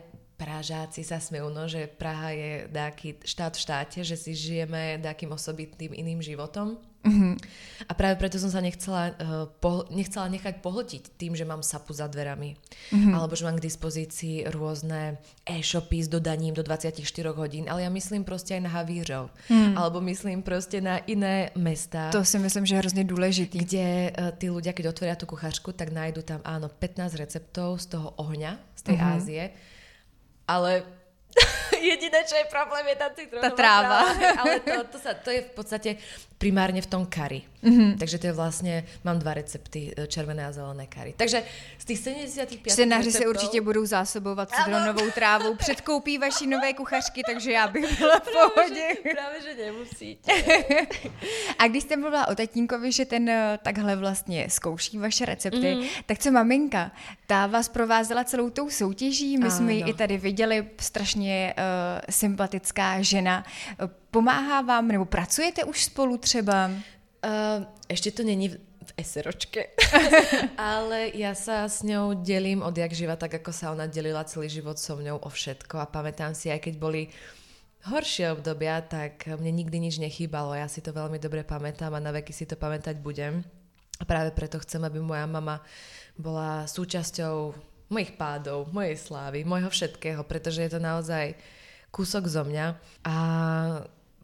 [0.45, 5.33] Pražáci sa smejú, no, že Praha je nejaký štát v štáte, že si žijeme nejakým
[5.33, 6.77] osobitným iným životom.
[7.05, 7.35] Mm-hmm.
[7.89, 11.97] A práve preto som sa nechcela, uh, po, nechcela nechať pohltiť tým, že mám sapu
[11.97, 12.61] za dverami.
[12.93, 13.13] Mm-hmm.
[13.13, 17.01] Alebo že mám k dispozícii rôzne e-shopy s dodaním do 24
[17.37, 17.65] hodín.
[17.69, 19.33] Ale ja myslím proste aj na Havířov.
[19.53, 19.77] Mm.
[19.77, 22.09] Alebo myslím proste na iné mesta.
[22.13, 23.57] To si myslím, že je hrozne dôležitý.
[23.65, 27.97] Kde uh, tí ľudia, keď otvoria tú kuchařku, tak nájdu tam áno 15 receptov z
[27.97, 29.13] toho ohňa, z tej mm-hmm.
[29.17, 29.45] Ázie.
[30.45, 30.85] Ale
[31.75, 33.99] Jediné, čo je problém, je tá citrónová tá tráva.
[34.07, 34.31] tráva.
[34.41, 35.91] Ale to, to, sa, to je v podstate
[36.39, 37.43] primárne v tom kari.
[37.65, 37.99] Mm-hmm.
[37.99, 41.15] Takže to je vlastne, mám dva recepty, e, červené a zelené kari.
[41.17, 41.43] Takže
[41.79, 45.57] z tých 75 Čtenáři se určitě budou zásobovat citronovou trávou.
[45.65, 48.89] Předkoupí vaší nové kuchařky, takže já bych byla v pohodě.
[49.03, 50.33] Právě, že nemusíte.
[51.59, 55.83] a když jste mluvila o tatínkovi, že ten e, takhle vlastně zkouší vaše recepty, mm.
[56.07, 56.93] tak co maminka?
[57.27, 59.57] Ta vás provázela celou tou soutěží, my ano.
[59.57, 61.65] jsme ji i tady viděli, strašně uh,
[62.11, 63.45] sympatická žena.
[64.11, 66.71] Pomáhá vám, nebo pracujete už spolu třeba?
[67.25, 68.53] Uh, ešte to není
[68.85, 69.73] v SROčke,
[70.61, 74.77] ale ja sa s ňou delím odjak živa, tak ako sa ona delila celý život
[74.77, 77.09] so mňou o všetko a pamätám si, aj keď boli
[77.89, 80.53] horšie obdobia, tak mne nikdy nič nechýbalo.
[80.53, 83.41] Ja si to veľmi dobre pamätám a na veky si to pamätať budem.
[84.01, 85.65] A práve preto chcem, aby moja mama
[86.17, 87.57] bola súčasťou
[87.93, 91.37] mojich pádov, mojej slávy, mojho všetkého, pretože je to naozaj
[91.95, 92.67] kúsok zo mňa
[93.07, 93.15] a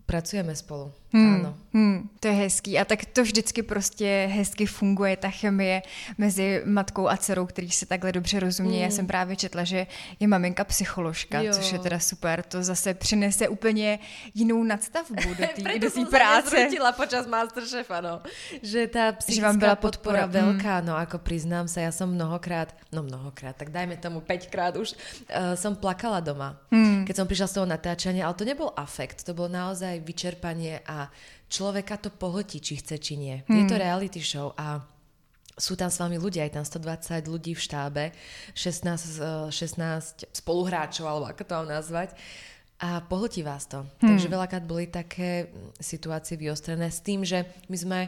[0.09, 0.91] pracujeme spolu.
[1.11, 1.51] Hmm, Áno.
[1.71, 2.79] Hmm, to je hezký.
[2.79, 5.83] A tak to vždycky prostě hezky funguje, ta chemie
[6.19, 8.71] mezi matkou a dcerou, který se takhle dobře rozumí.
[8.71, 8.83] Hmm.
[8.83, 9.87] Já jsem právě četla, že
[10.21, 11.53] je maminka psycholožka, jo.
[11.55, 12.43] což je teda super.
[12.43, 13.99] To zase přinese úplně
[14.35, 16.51] jinou nadstavbu do té do tý práce.
[16.51, 18.21] Preto počas Masterchefa, no.
[18.63, 20.87] Že tá psychická že vám byla podpora, podpora veľká, hmm.
[20.87, 24.93] no ako priznám sa, ja som mnohokrát, no mnohokrát, tak dajme tomu 5 krát už,
[24.93, 27.09] uh, som plakala doma, hmm.
[27.09, 31.00] keď som prišla z toho natáčania, ale to nebol afekt, to bolo naozaj vyčerpanie a
[31.47, 33.41] človeka to pohltí, či chce, či nie.
[33.47, 33.63] Hmm.
[33.63, 34.83] Je to reality show a
[35.61, 38.05] sú tam s vami ľudia, aj tam 120 ľudí v štábe,
[38.57, 42.17] 16, 16 eh, spoluhráčov, alebo ako to mám nazvať.
[42.81, 43.85] A pohltí vás to.
[43.85, 44.17] Hmm.
[44.17, 48.01] Takže veľakrát boli také situácie vyostrené s tým, že my sme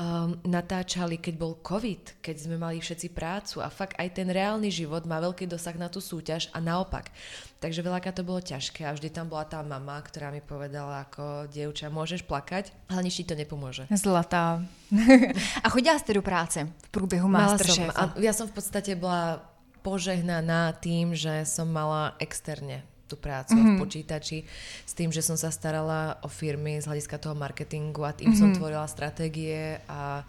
[0.00, 4.72] um, natáčali, keď bol COVID, keď sme mali všetci prácu a fakt aj ten reálny
[4.72, 7.12] život má veľký dosah na tú súťaž a naopak.
[7.60, 11.52] Takže veľakrát to bolo ťažké a vždy tam bola tá mama, ktorá mi povedala ako
[11.52, 13.84] dievča, môžeš plakať, ale nič ti to nepomôže.
[13.92, 14.64] Zlatá.
[15.64, 18.16] a chodila ste do práce v průběhu Masterchefa?
[18.16, 19.44] Ja som v podstate bola
[19.84, 23.74] požehnaná tým, že som mala externe tú prácu mm-hmm.
[23.74, 24.38] v počítači
[24.86, 28.38] s tým, že som sa starala o firmy z hľadiska toho marketingu a tým mm-hmm.
[28.38, 30.22] som tvorila stratégie a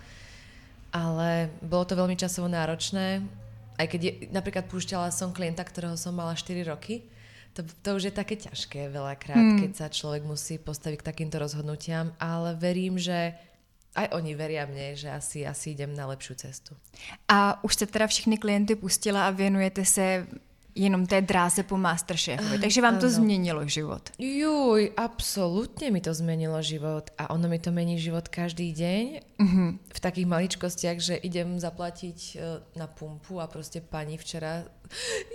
[0.91, 3.23] ale bolo to veľmi časovo náročné.
[3.79, 7.07] Aj keď je, napríklad púšťala som klienta, ktorého som mala 4 roky,
[7.55, 9.59] to, to už je také ťažké veľakrát, hmm.
[9.59, 13.35] keď sa človek musí postaviť k takýmto rozhodnutiam, ale verím, že
[13.91, 16.79] aj oni veria mne, že asi, asi idem na lepšiu cestu.
[17.27, 20.27] A už ste teda všechny klienty pustila a věnujete se
[20.75, 22.59] jenom té dráze po Masterchefovi.
[22.59, 23.15] Takže vám to ano.
[23.15, 24.09] změnilo život.
[24.19, 27.11] Juj, absolútne mi to zmenilo život.
[27.17, 29.03] A ono mi to mení život každý deň.
[29.39, 29.69] Mm-hmm.
[29.93, 32.35] V takých maličkostiach, že idem zaplatiť e,
[32.79, 34.63] na pumpu a proste pani včera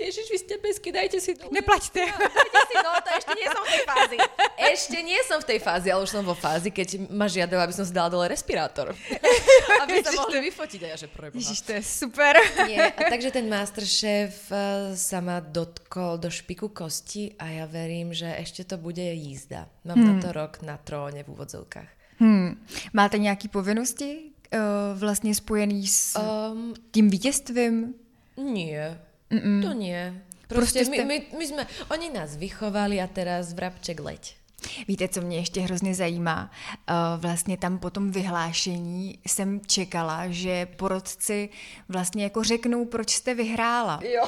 [0.00, 1.52] Ježiš, vy ste pesky, dajte si dole.
[1.52, 2.02] Neplaťte.
[2.06, 4.16] No, dajte si dole, to ešte nie som v tej fázi.
[4.56, 7.74] Ešte nie som v tej fázi, ale už som vo fázi, keď ma žiadala, aby
[7.74, 8.92] som si dala dole respirátor.
[9.82, 10.80] aby sa mohli vyfotiť.
[10.84, 12.36] A ja, že Ježiš, to je super.
[12.68, 14.56] Nie, a takže ten Masterchef e,
[14.96, 19.68] sa ma dotkol do špiku kosti a ja verím, že ešte to bude jízda.
[19.84, 20.08] Mám hmm.
[20.08, 21.90] na to rok na tróne v úvodzovkách.
[22.18, 22.64] Hmm.
[22.92, 27.94] Máte nějaké povinnosti uh, vlastně spojený s um, tím vítězstvím?
[28.36, 29.62] Nie, Mm-mm.
[29.62, 30.14] to nie.
[30.46, 34.38] Proste, Proste my, my, my sme, oni nás vychovali a teraz vrabček leď.
[34.88, 36.50] Víte, co mě ještě hrozně zajímá?
[36.90, 41.48] Uh, vlastně tam po tom vyhlášení jsem čekala, že porodci
[41.88, 44.00] vlastně jako řeknou, proč jste vyhrála.
[44.02, 44.24] Jo.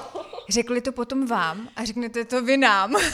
[0.49, 2.97] Řekli to potom vám a řeknete to vy nám.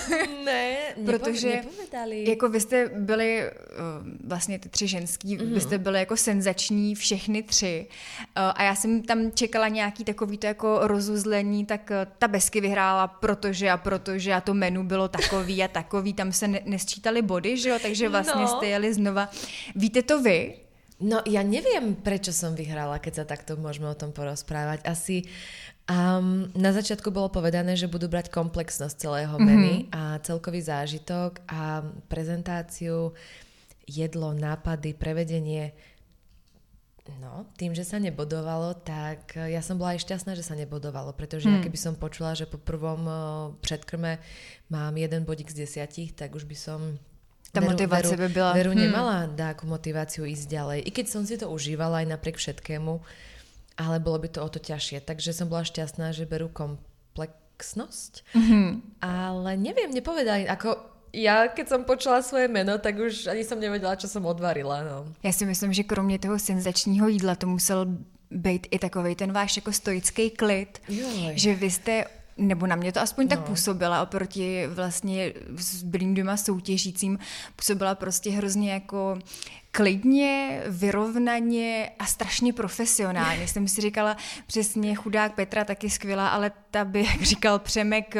[0.44, 2.31] Ne, protože nepovedali.
[2.31, 5.55] jako vy jste byli, uh, vlastně ty tři ženský, mm-hmm.
[5.55, 10.38] vy jste byli jako senzační všechny tři uh, a já jsem tam čekala nějaký takový
[10.38, 15.64] to jako rozuzlení, tak ta Besky vyhrála protože a protože a to menu bylo takový
[15.64, 16.61] a takový, tam se ne-
[17.05, 18.49] nesčítali dali body, že jo, takže vlastně no.
[18.49, 19.29] jste jeli znova.
[19.75, 20.55] Víte to vy?
[21.01, 24.87] No ja neviem, prečo som vyhrala, keď sa takto môžeme o tom porozprávať.
[24.87, 25.27] Asi
[25.90, 29.90] um, na začiatku bolo povedané, že budú brať komplexnosť celého menu mm-hmm.
[29.90, 33.11] a celkový zážitok a prezentáciu,
[33.90, 35.75] jedlo, nápady, prevedenie.
[37.05, 41.49] No, tým, že sa nebodovalo, tak ja som bola aj šťastná, že sa nebodovalo, pretože
[41.49, 41.53] mm.
[41.53, 43.19] ja keby som počula, že po prvom uh,
[43.61, 44.17] predkrme
[44.73, 46.97] mám jeden bodík z desiatich, tak už by som
[47.61, 48.51] veru, motivace veru, by byla...
[48.57, 48.81] Veru hmm.
[48.81, 50.79] nemala dáku motiváciu ísť ďalej.
[50.88, 52.93] I keď som si to užívala aj napriek všetkému,
[53.77, 55.05] ale bolo by to o to ťažšie.
[55.05, 58.27] Takže som bola šťastná, že berú komplexnosť.
[58.33, 58.69] Mm-hmm.
[59.05, 63.94] Ale neviem, nepovedali, ako ja, keď som počula svoje meno, tak už ani som nevedela,
[63.96, 64.83] čo som odvarila.
[64.83, 65.07] No.
[65.22, 67.87] Já si myslím, že kromě toho senzačního jídla to musel
[68.31, 71.33] být i takový ten váš jako stoický klid, Joj.
[71.35, 72.05] že vy jste
[72.37, 73.29] nebo na mě to aspoň no.
[73.29, 77.18] tak působila oproti vlastně s bylým dvěma soutěžícím,
[77.57, 79.18] působila prostě hrozně jako
[79.75, 83.49] klidně, vyrovnaně a strašně profesionálně.
[83.49, 88.15] Jsem si říkala, přesně chudák Petra taky skvělá, ale ta by, jak říkal Přemek,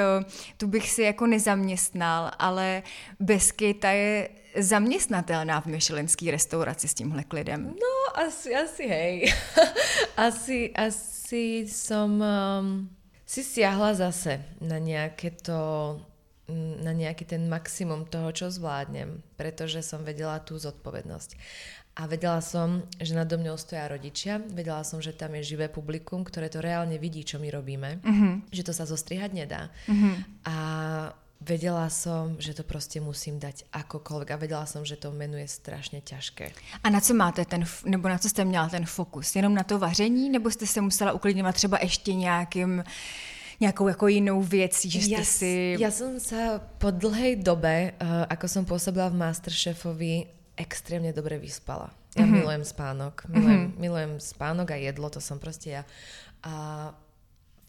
[0.57, 2.83] tu bych si jako nezaměstnal, ale
[3.21, 7.65] Besky, ta je zaměstnatelná v myšelinské restauraci s tímhle klidem?
[7.67, 9.35] No, asi, asi hej.
[10.17, 12.91] asi, asi som um,
[13.27, 15.99] si siahla zase na nejaké to
[16.85, 21.37] na nejaký ten maximum toho, čo zvládnem, pretože som vedela tú zodpovednosť.
[21.95, 26.27] A vedela som, že nado mňou stoja rodičia, vedela som, že tam je živé publikum,
[26.27, 28.51] ktoré to reálne vidí, čo my robíme, mm-hmm.
[28.51, 29.71] že to sa zostrihať nedá.
[29.87, 30.15] Mm-hmm.
[30.51, 30.57] A
[31.41, 35.49] vedela som, že to prostě musím dať akokoľvek a vedela som, že to menu je
[35.49, 36.51] strašně těžké.
[36.83, 39.37] A na co máte ten, nebo na co jste měla ten fokus?
[39.37, 42.85] Jenom na to vaření, nebo jste se musela uklidňovat třeba ještě nějakým
[43.65, 45.53] nějakou jako jinou věcí, že jste ja, si...
[45.81, 51.89] Ja som sa po dlhej dobe, uh, ako som pôsobila v Masterchefovi, extrémne dobre vyspala.
[52.13, 52.35] Ja mm-hmm.
[52.37, 53.15] milujem spánok.
[53.33, 53.81] Milujem, mm-hmm.
[53.81, 55.83] milujem spánok a jedlo, to som proste ja.
[56.45, 56.93] A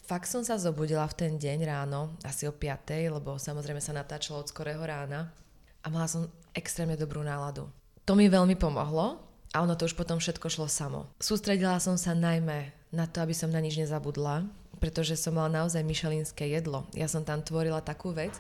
[0.05, 4.45] Fakt som sa zobudila v ten deň ráno, asi o 5, lebo samozrejme sa natáčalo
[4.45, 5.34] od skorého rána
[5.81, 7.65] a mala som extrémne dobrú náladu.
[8.05, 9.17] To mi veľmi pomohlo
[9.49, 11.10] a ono to už potom všetko šlo samo.
[11.17, 14.45] Sústredila som sa najmä na to, aby som na nič nezabudla,
[14.79, 16.88] pretože som mala naozaj myšelinské jedlo.
[16.95, 18.35] Ja som tam tvorila takú vec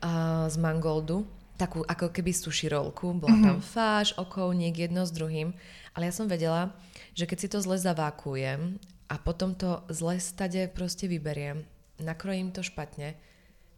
[0.00, 1.24] uh, z mangoldu,
[1.60, 3.46] takú ako keby suši rolku, bola mm-hmm.
[3.46, 5.52] tam fáš, okovník, jedno s druhým,
[5.92, 6.72] ale ja som vedela,
[7.12, 8.80] že keď si to zle zavákujem
[9.12, 11.68] a potom to zle stade proste vyberiem,
[12.00, 13.12] nakrojím to špatne,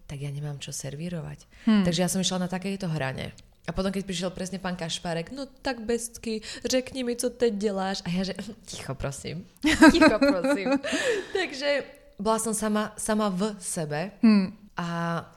[0.06, 1.48] tak ja nemám čo servírovať.
[1.66, 1.82] Hmm.
[1.82, 3.34] Takže ja som išla na takejto hrane.
[3.62, 8.02] A potom, keď prišiel presne pán Kašpárek, no tak bestky, řekni mi, co teď děláš.
[8.02, 8.34] A ja že,
[8.66, 9.46] ticho prosím,
[9.94, 10.82] ticho prosím.
[11.30, 11.84] Takže
[12.18, 14.78] bola som sama, sama v sebe hmm.
[14.78, 14.86] a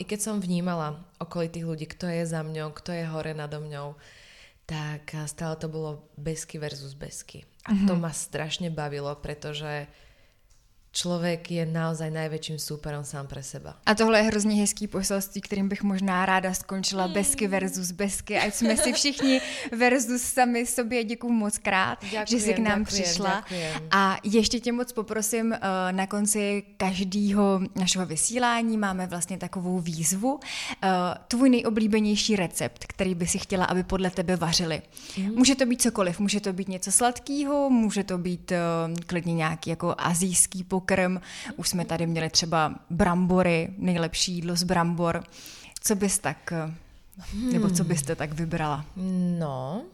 [0.02, 3.98] i keď som vnímala okolitých ľudí, kto je za mňou, kto je hore nado mňou,
[4.66, 7.46] tak stále to bolo besky versus besky.
[7.66, 7.88] A mm-hmm.
[7.90, 9.86] to ma strašne bavilo, pretože
[10.95, 13.75] člověk je naozaj největším superom sám pre seba.
[13.86, 17.08] A tohle je hrozně hezký poselství, kterým bych možná ráda skončila.
[17.08, 17.13] Mm.
[17.13, 19.41] Besky versus besky, ať jsme si všichni
[19.77, 21.03] versus sami sobě.
[21.03, 23.29] Děkuji moc krát, ďakujem, že jsi k nám ďakujem, přišla.
[23.29, 23.81] Ďakujem.
[23.91, 25.60] A ještě tě moc poprosím, eh,
[25.91, 30.39] na konci každého našeho vysílání máme vlastně takovou výzvu.
[30.84, 30.88] Eh,
[31.27, 34.81] tvůj nejoblíbenější recept, který by si chtěla, aby podle tebe vařili.
[35.17, 35.36] Mm.
[35.36, 38.60] Může to být cokoliv, může to být něco sladkého, může to být eh,
[39.05, 41.17] klidně nějaký jako azijský pokrm, pokrm.
[41.58, 45.24] Už jsme tady měli třeba brambory, nejlepší jídlo z brambor.
[45.82, 46.54] Co bys tak,
[47.52, 48.86] nebo co byste tak vybrala?
[49.39, 49.86] No,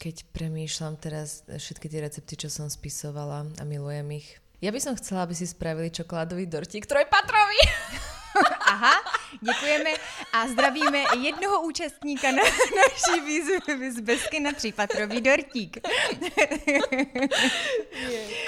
[0.00, 4.40] keď premýšľam teraz všetky tie recepty, čo som spisovala a milujem ich.
[4.64, 7.60] Ja by som chcela, aby si spravili čokoládový dortík trojpatrový.
[8.66, 8.92] Aha,
[9.40, 9.90] děkujeme
[10.32, 12.42] a zdravíme jednoho účastníka na
[12.76, 15.78] naší výzvy z Besky na třípatrový dortík.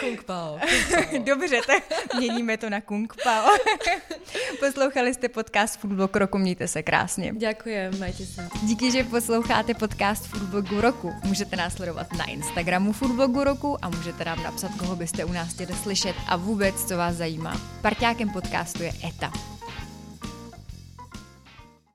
[0.01, 0.59] Kung Pao.
[1.19, 3.57] Dobře, tak měníme to na Kung Pao.
[4.61, 7.33] Poslouchali jste podcast Foodblog roku, mějte se krásně.
[7.37, 8.49] Děkujem, majte se.
[8.63, 11.13] Díky, že posloucháte podcast Foodblogu roku.
[11.25, 15.55] Můžete nás sledovat na Instagramu Foodblogu roku a můžete nám napsat, koho byste u nás
[15.55, 17.61] chtěli slyšet a vůbec, co vás zajímá.
[17.83, 19.33] Parťákem podcastu je ETA.